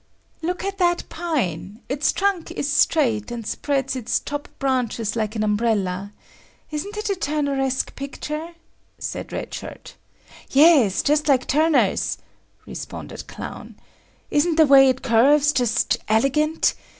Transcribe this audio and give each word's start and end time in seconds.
"Look 0.41 0.63
at 0.65 0.79
that 0.79 1.03
pine; 1.09 1.81
its 1.87 2.11
trunk 2.11 2.49
is 2.49 2.67
straight 2.67 3.29
and 3.29 3.45
spreads 3.45 3.95
its 3.95 4.19
top 4.19 4.49
branches 4.57 5.15
like 5.15 5.35
an 5.35 5.43
umbrella. 5.43 6.11
Isn't 6.71 6.97
it 6.97 7.11
a 7.11 7.15
Turnersque 7.15 7.93
picture?" 7.95 8.55
said 8.97 9.31
Red 9.31 9.53
Shirt. 9.53 9.93
"Yes, 10.49 11.03
just 11.03 11.27
like 11.27 11.45
Turner's," 11.45 12.17
responded 12.65 13.27
Clown, 13.27 13.75
"Isn't 14.31 14.55
the 14.55 14.65
way 14.65 14.89
it 14.89 15.03
curves 15.03 15.53
just 15.53 15.97
elegant? 16.07 16.73